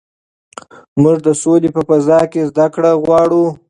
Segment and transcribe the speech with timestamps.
[1.01, 3.45] موږ د سولې په فضا کې زده کړه غواړو.